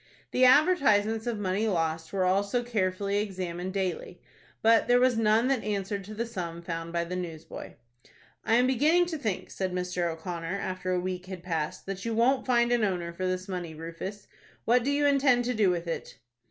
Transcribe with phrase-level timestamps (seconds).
[0.31, 4.19] The advertisements of money lost were also carefully examined daily;
[4.63, 7.73] but there was none that answered to the sum found by the newsboy.
[8.43, 10.11] "I am beginning to think," said Mr.
[10.11, 13.75] O'Connor, after a week had passed, "that you won't find an owner for this money,
[13.75, 14.25] Rufus.
[14.65, 16.17] What do you intend to do with it?"